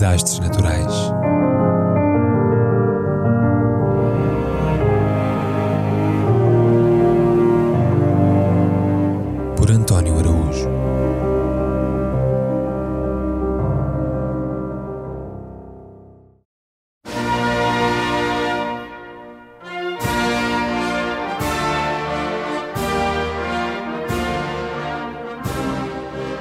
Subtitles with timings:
[0.00, 0.94] Desastres naturais.
[9.58, 10.70] Por António Araújo.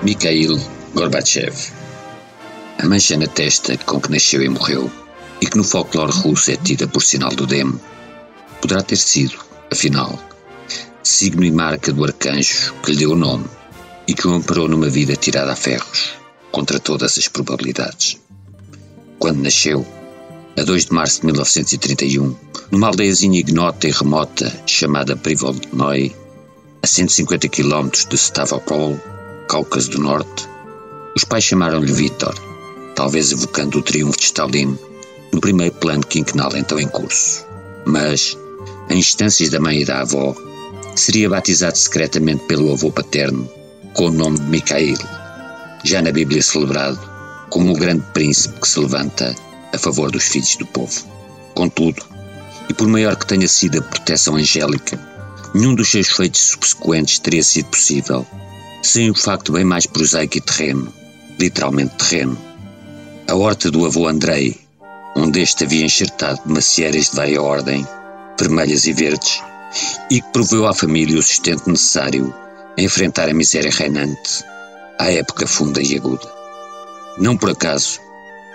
[0.02, 0.57] Mikhail
[0.96, 1.79] Gorbachev.
[2.80, 4.90] A mancha na testa com que nasceu e morreu,
[5.42, 7.77] e que no folclore russo é tida por sinal do demo,
[8.62, 9.38] poderá ter sido,
[9.70, 10.18] afinal,
[11.04, 13.46] signo e marca do arcanjo que lhe deu o nome
[14.08, 16.13] e que o amparou numa vida tirada a ferros,
[16.54, 18.18] contra todas as probabilidades.
[19.20, 19.86] Quando nasceu,
[20.58, 22.34] a 2 de março de 1931,
[22.71, 26.16] numa aldeiazinha ignota e remota chamada Privolnoi,
[26.82, 28.98] a 150 km de Stavropol,
[29.49, 30.48] Cáucaso do Norte,
[31.14, 32.49] os pais chamaram-lhe Vítor,
[33.00, 34.78] talvez evocando o triunfo de Stalin
[35.32, 37.46] no primeiro plano quinquenal então em curso.
[37.86, 38.38] Mas,
[38.90, 40.36] em instâncias da mãe e da avó,
[40.98, 43.50] seria batizado secretamente pelo avô paterno
[43.94, 44.98] com o nome de Mikhail,
[45.86, 47.00] já na Bíblia celebrado
[47.50, 49.34] como o grande príncipe que se levanta
[49.74, 51.02] a favor dos filhos do povo.
[51.55, 52.04] Contudo,
[52.68, 55.00] e por maior que tenha sido a proteção angélica,
[55.55, 58.27] nenhum dos seus feitos subsequentes teria sido possível
[58.84, 60.94] sem o facto bem mais prosaico e terreno,
[61.40, 62.49] literalmente terreno.
[63.30, 64.59] A horta do avô Andrei,
[65.16, 67.88] onde este havia enxertado macieiras de varia ordem,
[68.40, 69.44] vermelhas e verdes,
[70.09, 72.34] e que proveu à família o sustento necessário
[72.76, 74.44] a enfrentar a miséria reinante,
[74.98, 76.28] à época funda e aguda.
[77.20, 78.00] Não por acaso,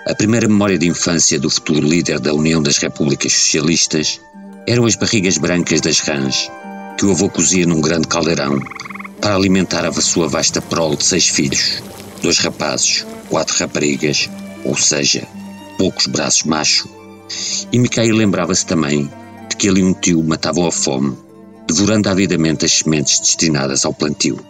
[0.05, 4.19] a primeira memória de infância do futuro líder da União das Repúblicas Socialistas
[4.67, 6.51] eram as barrigas brancas das rãs
[6.97, 8.59] que o avô cozia num grande caldeirão
[9.21, 11.81] para alimentar a sua vasta prole de seis filhos,
[12.21, 14.29] dois rapazes, quatro raparigas,
[14.65, 15.27] ou seja,
[15.77, 16.89] poucos braços macho.
[17.71, 19.09] E Micael lembrava-se também
[19.49, 21.15] de que ele e um tio matavam a fome,
[21.67, 24.43] devorando avidamente as sementes destinadas ao plantio.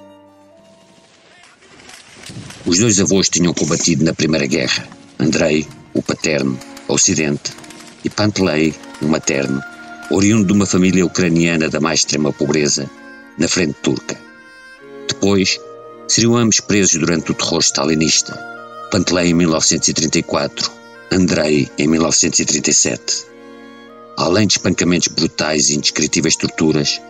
[2.66, 4.88] Os dois avós tinham combatido na Primeira Guerra,
[5.20, 7.52] Andrei, o paterno, Ocidente,
[8.04, 9.62] e Pantelei, o materno,
[10.12, 12.90] oriundo de uma família ucraniana da mais extrema pobreza,
[13.38, 14.18] na frente turca.
[15.08, 15.60] Depois,
[16.08, 18.55] seriam ambos presos durante o terror stalinista,
[18.96, 20.72] Pantelei em 1934,
[21.12, 23.26] Andrei em 1937.
[24.16, 27.02] Além de espancamentos brutais e indescritíveis torturas,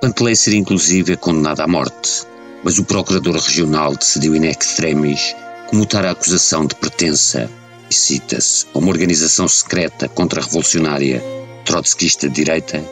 [0.00, 2.26] Pantelei seria inclusive condenado à morte,
[2.64, 5.36] mas o procurador regional decidiu in extremis
[5.68, 7.48] comutar a acusação de pertença,
[7.88, 11.22] e cita-se, a uma organização secreta contra-revolucionária
[11.64, 12.84] trotskista de direita,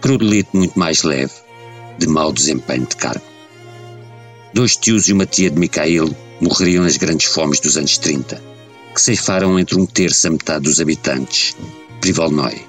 [0.00, 1.34] para o delito muito mais leve
[1.98, 3.26] de mau desempenho de cargo.
[4.54, 8.42] Dois tios e uma tia de Mikhail morreriam nas grandes fomes dos anos 30,
[8.94, 11.56] que ceifaram entre um terço a metade dos habitantes,
[12.00, 12.64] Privolnoi.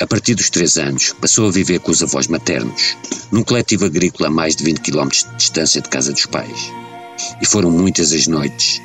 [0.00, 2.96] A partir dos três anos, passou a viver com os avós maternos,
[3.32, 6.72] num coletivo agrícola a mais de 20 km de distância de casa dos pais.
[7.42, 8.80] E foram muitas as noites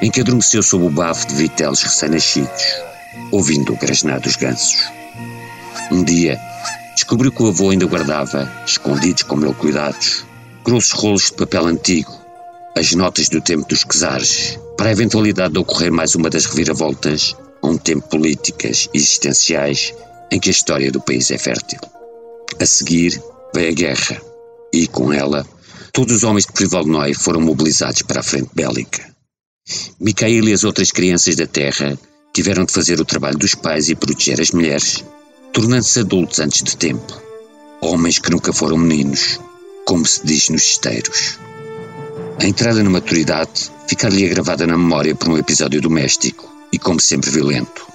[0.00, 2.62] em que adormeceu sob o bafo de vitelos recém-nascidos,
[3.30, 4.84] ouvindo o grasnar dos gansos.
[5.90, 6.38] Um dia,
[6.94, 10.24] descobriu que o avô ainda guardava, escondidos com mil cuidados,
[10.64, 12.21] grossos rolos de papel antigo,
[12.76, 17.36] as notas do tempo dos czares, para a eventualidade de ocorrer mais uma das reviravoltas
[17.62, 19.94] a um tempo políticas e existenciais
[20.30, 21.78] em que a história do país é fértil.
[22.58, 23.22] A seguir
[23.54, 24.22] veio a guerra
[24.72, 25.46] e, com ela,
[25.92, 29.12] todos os homens de Privolnoi foram mobilizados para a frente bélica.
[30.00, 31.98] Micael e as outras crianças da terra
[32.32, 35.04] tiveram de fazer o trabalho dos pais e proteger as mulheres,
[35.52, 37.22] tornando-se adultos antes de tempo.
[37.82, 39.38] Homens que nunca foram meninos,
[39.84, 41.38] como se diz nos esteiros.
[42.40, 47.30] A entrada na maturidade ficar-lhe gravada na memória por um episódio doméstico e, como sempre,
[47.30, 47.86] violento.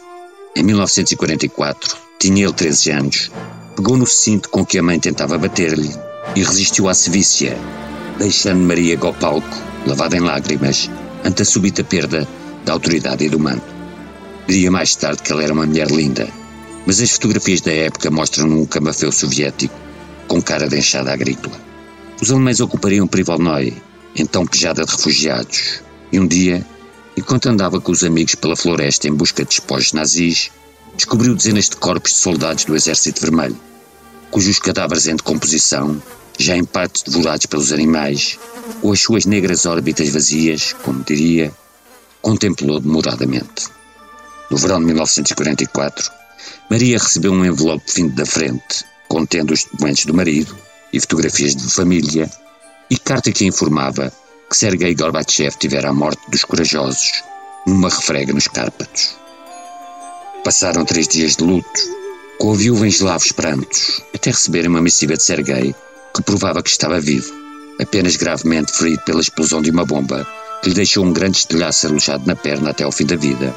[0.56, 3.31] Em 1944, tinha ele 13 anos,
[3.75, 5.92] pegou no cinto com que a mãe tentava bater-lhe
[6.36, 7.57] e resistiu à sevícia,
[8.18, 9.48] deixando Maria Gopalco,
[9.86, 10.89] lavada em lágrimas,
[11.25, 12.28] ante a súbita perda
[12.63, 13.63] da autoridade e do mando.
[14.48, 16.28] Diria mais tarde que ela era uma mulher linda,
[16.86, 19.75] mas as fotografias da época mostram-no um camafeu soviético
[20.28, 21.56] com cara de enxada agrícola.
[22.22, 23.74] Os alemães ocupariam Privolnoi,
[24.17, 25.81] então pejada de refugiados,
[26.11, 26.65] e um dia
[27.17, 30.51] Enquanto andava com os amigos pela floresta em busca de despojos nazis,
[30.95, 33.59] descobriu dezenas de corpos de soldados do Exército Vermelho,
[34.29, 35.99] cujos cadáveres em decomposição,
[36.37, 38.37] já em parte devorados pelos animais,
[38.83, 41.51] ou as suas negras órbitas vazias, como diria,
[42.21, 43.67] contemplou demoradamente.
[44.51, 46.11] No verão de 1944,
[46.69, 50.55] Maria recebeu um envelope vindo da frente, contendo os documentos do marido
[50.93, 52.29] e fotografias de família,
[52.89, 54.12] e carta que informava
[54.50, 57.24] que Sergei Gorbachev tivera a morte dos corajosos
[57.66, 59.18] numa refrega nos Cárpatos.
[60.44, 61.81] Passaram três dias de luto,
[62.39, 65.75] com a viúva em eslavos prantos, até receberem uma missiva de Sergei
[66.16, 67.34] que provava que estava vivo,
[67.81, 70.25] apenas gravemente ferido pela explosão de uma bomba
[70.62, 73.54] que lhe deixou um grande estilhaço alojado na perna até ao fim da vida,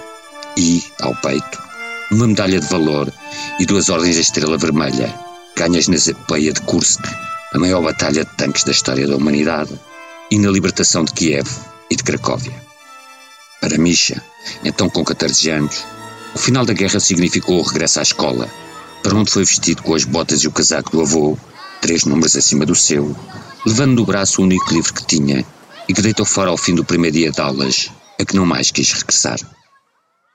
[0.57, 1.63] e, ao peito,
[2.11, 3.13] uma medalha de valor
[3.61, 5.15] e duas ordens da Estrela Vermelha,
[5.57, 7.01] ganhas na Zepeia de Kursk,
[7.53, 9.79] a maior batalha de tanques da história da humanidade,
[10.31, 11.49] e na libertação de Kiev
[11.91, 12.55] e de Cracóvia.
[13.61, 14.23] Para Misha,
[14.65, 15.85] então com 14 anos,
[16.35, 18.49] o final da guerra significou o regresso à escola,
[19.03, 21.37] para onde foi vestido com as botas e o casaco do avô,
[21.81, 23.17] três números acima do seu,
[23.67, 25.45] levando no braço o único livro que tinha
[25.89, 28.71] e que deitou fora ao fim do primeiro dia de aulas, a que não mais
[28.71, 29.41] quis regressar.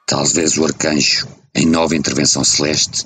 [0.06, 3.06] Talvez o arcanjo, em nova intervenção celeste,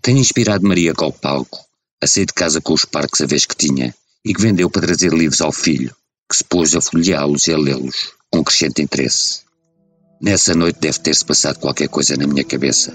[0.00, 1.67] tenha inspirado Maria Golpalco
[2.02, 4.86] a sair de casa com os parques a vez que tinha e que vendeu para
[4.86, 5.94] trazer livros ao filho,
[6.28, 9.40] que se pôs a folheá-los e a lê-los com crescente interesse.
[10.20, 12.92] Nessa noite deve ter-se passado qualquer coisa na minha cabeça.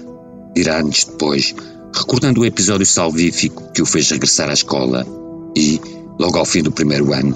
[0.54, 1.54] Dirá anos depois,
[1.94, 5.06] recordando o episódio salvífico que o fez regressar à escola
[5.56, 5.80] e,
[6.18, 7.34] logo ao fim do primeiro ano,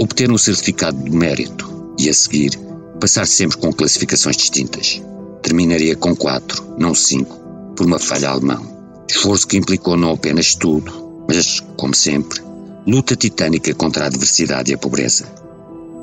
[0.00, 2.58] obter um certificado de mérito e, a seguir,
[3.00, 5.02] passar sempre com classificações distintas.
[5.42, 7.36] Terminaria com quatro, não cinco,
[7.76, 8.60] por uma falha alemã.
[9.08, 12.40] Esforço que implicou não apenas estudo, mas, como sempre,
[12.86, 15.26] luta titânica contra a adversidade e a pobreza.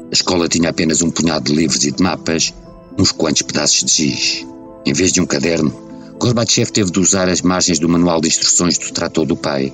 [0.09, 2.53] A escola tinha apenas um punhado de livros e de mapas,
[2.99, 4.45] uns quantos pedaços de giz.
[4.85, 5.73] Em vez de um caderno,
[6.19, 9.73] Gorbachev teve de usar as margens do manual de instruções do trator do pai.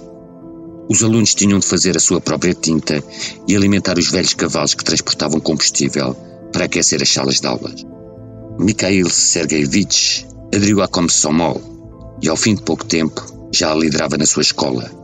[0.88, 3.04] Os alunos tinham de fazer a sua própria tinta
[3.48, 6.16] e alimentar os velhos cavalos que transportavam combustível
[6.52, 7.86] para aquecer as salas de aulas.
[8.60, 11.62] Mikhail Sergeyevich aderiu à Komsomol
[12.22, 15.00] e, ao fim de pouco tempo, já a liderava na sua escola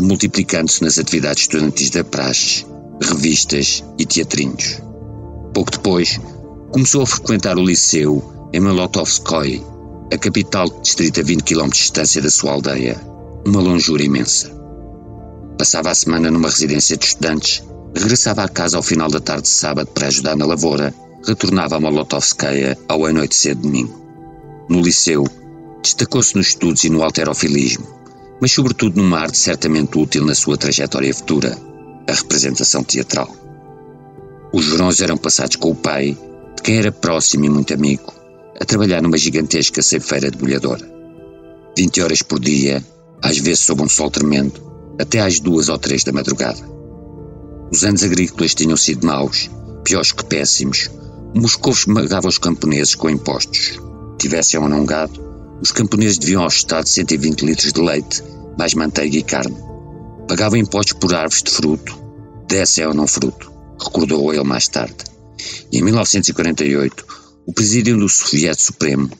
[0.00, 2.64] desmultiplicando-se nas atividades estudantis da praxe,
[3.02, 4.80] revistas e teatrinhos.
[5.52, 6.18] Pouco depois,
[6.72, 9.62] começou a frequentar o liceu em Molotovskoy,
[10.12, 13.00] a capital distrito a 20 km de distância da sua aldeia,
[13.46, 14.50] uma longura imensa.
[15.58, 17.62] Passava a semana numa residência de estudantes,
[17.94, 20.94] regressava à casa ao final da tarde de sábado para ajudar na lavoura,
[21.26, 24.00] retornava a Molotovskaya ao anoitecer de domingo.
[24.68, 25.26] No liceu,
[25.82, 27.86] destacou-se nos estudos e no alterofilismo,
[28.40, 31.56] mas sobretudo numa arte certamente útil na sua trajetória futura,
[32.08, 33.34] a representação teatral.
[34.52, 36.16] Os verões eram passados com o pai,
[36.56, 38.12] de quem era próximo e muito amigo,
[38.60, 40.88] a trabalhar numa gigantesca ceifeira de bolhadora.
[41.76, 42.84] 20 horas por dia,
[43.22, 44.60] às vezes sob um sol tremendo,
[44.98, 46.60] até às duas ou três da madrugada.
[47.72, 49.48] Os anos agrícolas tinham sido maus,
[49.84, 50.90] piores que péssimos.
[51.34, 53.78] Moscou esmagava os camponeses com impostos.
[54.18, 55.29] Tivessem ou não gado,
[55.60, 58.22] os camponeses deviam ao Estado 120 litros de leite,
[58.58, 59.56] mais manteiga e carne.
[60.28, 61.98] Pagavam impostos por árvores de fruto,
[62.48, 64.96] desse ou não fruto, recordou ele mais tarde.
[65.72, 67.04] E em 1948,
[67.46, 69.10] o Presídio do Soviético Supremo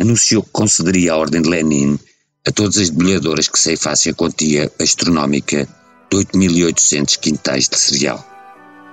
[0.00, 1.98] anunciou que concederia a Ordem de Lenin
[2.46, 5.68] a todas as debulhadoras que ceifassem a quantia astronómica
[6.10, 8.24] de 8.800 quintais de cereal.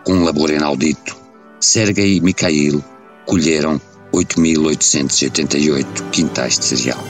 [0.06, 1.16] Com um labor inaudito,
[1.60, 2.84] Sergei e Mikhail
[3.26, 3.80] colheram
[4.16, 7.04] 8.888 quintais de cereal.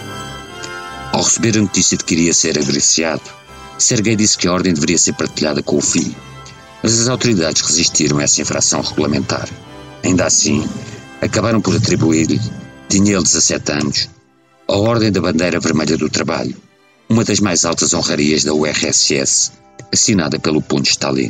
[1.11, 3.21] Ao receber a notícia de que iria ser agraciado,
[3.77, 6.15] Sergei disse que a ordem deveria ser partilhada com o filho,
[6.81, 9.47] mas as autoridades resistiram a essa infração regulamentar.
[10.03, 10.67] Ainda assim,
[11.21, 12.41] acabaram por atribuir-lhe,
[12.89, 14.09] tinha ele 17 anos,
[14.67, 16.55] a Ordem da Bandeira Vermelha do Trabalho,
[17.07, 19.51] uma das mais altas honrarias da URSS,
[19.91, 21.29] assinada pelo Punho Stalin.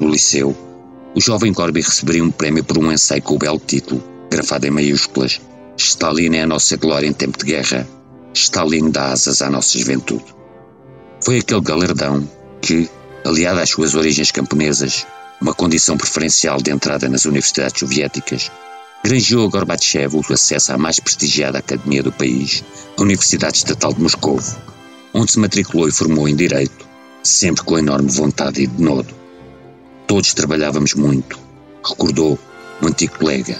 [0.00, 0.56] No liceu,
[1.14, 4.70] o jovem Corby receberia um prémio por um ensaio com o belo título grafado em
[4.70, 5.40] maiúsculas:
[5.76, 7.86] Stalin é a nossa glória em tempo de guerra.
[8.34, 10.24] Stalin dá asas à nossa juventude.
[11.22, 12.28] Foi aquele galardão
[12.60, 12.90] que,
[13.24, 15.06] aliado às suas origens camponesas,
[15.40, 18.50] uma condição preferencial de entrada nas universidades soviéticas,
[19.04, 22.64] granjeou a Gorbachev o acesso à mais prestigiada academia do país,
[22.96, 24.40] a Universidade Estatal de Moscou,
[25.12, 26.84] onde se matriculou e formou em Direito,
[27.22, 29.14] sempre com enorme vontade e denodo.
[30.08, 31.38] Todos trabalhávamos muito,
[31.84, 32.38] recordou
[32.82, 33.56] um antigo colega,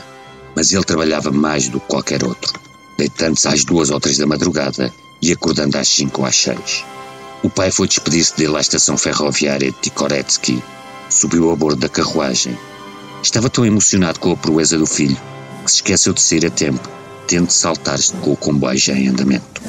[0.55, 2.53] mas ele trabalhava mais do que qualquer outro,
[2.97, 6.85] deitando-se às duas ou três da madrugada e acordando às cinco ou às seis.
[7.43, 10.63] O pai foi despedir-se dele à estação ferroviária de Tikoretsky,
[11.11, 12.59] subiu a bordo da carruagem.
[13.23, 15.17] Estava tão emocionado com a proeza do filho
[15.65, 16.89] que se esqueceu de sair a tempo,
[17.27, 19.63] tendo de saltar com o comboio já em andamento.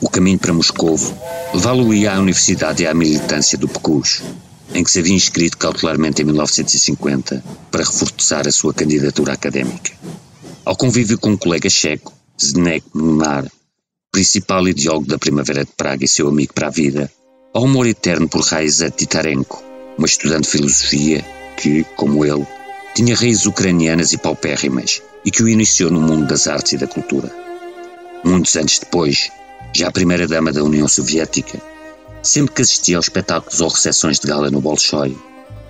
[0.00, 0.98] O caminho para Moscou
[1.52, 4.22] levá-lo-ia à universidade e à militância do PECUS,
[4.74, 9.92] em que se havia inscrito cautelarmente em 1950 para reforçar a sua candidatura académica.
[10.64, 12.12] Ao convívio com um colega checo,
[12.42, 13.50] Zdeněk Mlinar,
[14.10, 17.10] principal ideólogo da Primavera de Praga e seu amigo para a vida,
[17.52, 19.62] ao amor eterno por Raiza Titarenko,
[19.96, 21.24] uma estudante de filosofia
[21.56, 22.46] que, como ele,
[22.94, 26.86] tinha raízes ucranianas e paupérrimas e que o iniciou no mundo das artes e da
[26.86, 27.30] cultura.
[28.24, 29.30] Muitos anos depois,
[29.74, 31.60] já a primeira-dama da União Soviética,
[32.24, 35.16] sempre que assistia aos espetáculos ou recepções de gala no Bolshoi,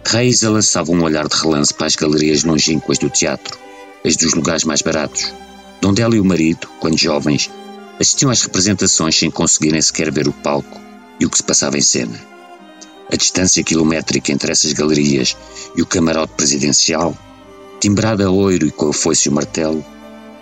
[0.07, 3.59] Raiza lançava um olhar de relance para as galerias longínquas do teatro,
[4.05, 5.33] as dos lugares mais baratos,
[5.85, 7.51] onde ela e o marido, quando jovens,
[7.99, 10.81] assistiam às representações sem conseguirem sequer ver o palco
[11.19, 12.19] e o que se passava em cena.
[13.13, 15.37] A distância quilométrica entre essas galerias
[15.77, 17.17] e o camarote presidencial,
[17.81, 19.85] timbrada a ouro e com a foice e o martelo,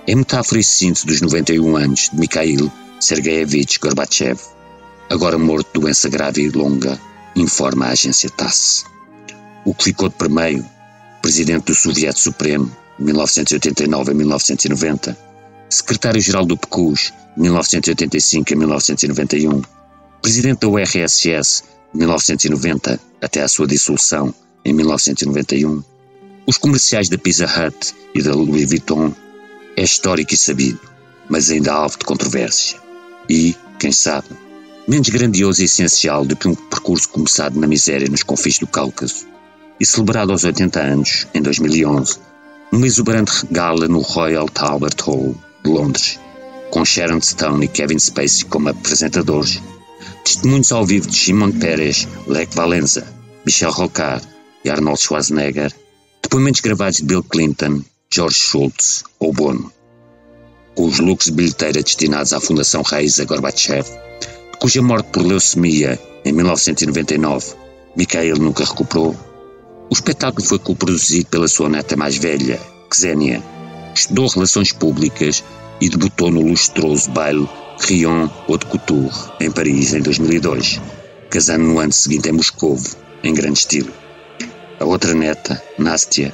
[0.06, 4.38] é metáfora e síntese dos 91 anos de Mikhail Sergeyevich Gorbachev,
[5.12, 6.98] agora morto de doença grave e longa,
[7.36, 8.86] informa a agência TASS.
[9.62, 10.64] O que ficou de primeiro,
[11.20, 15.18] presidente do Soviético Supremo, de 1989 a 1990,
[15.68, 19.62] secretário-geral do PECUS, de 1985 a 1991,
[20.22, 25.84] presidente da URSS, de 1990 até à sua dissolução, em 1991,
[26.46, 29.12] os comerciais da Pizza Hut e da Louis Vuitton
[29.76, 30.80] é histórico e sabido,
[31.28, 32.80] mas ainda alvo de controvérsia.
[33.28, 34.28] E, quem sabe,
[34.86, 39.26] menos grandioso e essencial do que um percurso começado na miséria nos confins do Cáucaso
[39.78, 42.18] e celebrado aos 80 anos, em 2011,
[42.70, 45.34] numa exuberante gala no Royal Albert Hall
[45.64, 46.20] de Londres,
[46.70, 49.62] com Sharon Stone e Kevin Spacey como apresentadores,
[50.24, 53.06] testemunhos ao vivo de Shimon Peres, Lech Valenza,
[53.44, 54.26] Michel Rocard
[54.64, 55.72] e Arnold Schwarzenegger,
[56.22, 59.72] depoimentos gravados de Bill Clinton, George Shultz ou Bono,
[60.74, 63.86] com os lucros de bilheteira destinados à Fundação Raiza Gorbachev,
[64.58, 67.62] cuja morte por leucemia em 1999
[67.94, 69.14] Mikhail nunca recuperou.
[69.90, 72.58] O espetáculo foi co-produzido pela sua neta mais velha,
[72.92, 73.42] Xenia.
[73.94, 75.44] Estudou relações públicas
[75.80, 77.46] e debutou no lustroso baile
[77.80, 80.80] Rion Haute Couture, em Paris, em 2002,
[81.28, 82.78] casando no ano seguinte em Moscou,
[83.22, 83.92] em grande estilo.
[84.80, 86.32] A outra neta, Nastia,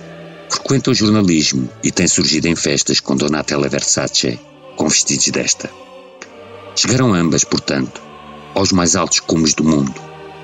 [0.49, 4.39] frequenta o jornalismo e tem surgido em festas com Donatella Versace,
[4.77, 5.69] com vestidos desta.
[6.77, 8.01] Chegaram ambas, portanto,
[8.59, 9.95] aos mais altos cumes do mundo,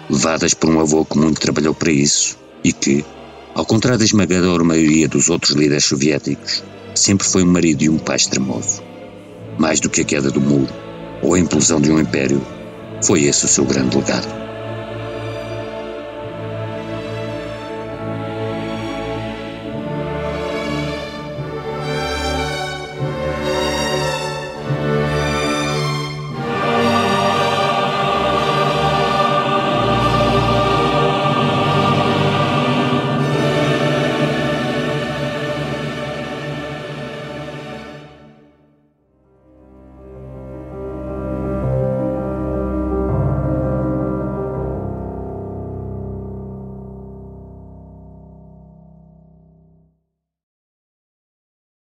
[0.08, 3.04] levadas por um avô que muito trabalhou para isso e que,
[3.52, 6.62] ao contrário da esmagadora maioria dos outros líderes soviéticos,
[6.94, 8.84] sempre foi um marido e um pai extremoso.
[9.58, 10.72] Mais do que a queda do muro
[11.22, 12.40] ou a implosão de um império,
[13.02, 14.28] foi esse o seu grande legado.